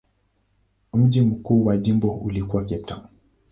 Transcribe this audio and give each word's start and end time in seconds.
Mji 0.93 1.21
mkuu 1.21 1.65
wa 1.65 1.77
jimbo 1.77 2.11
ulikuwa 2.15 2.63
Cape 2.63 2.83
Town. 2.83 3.01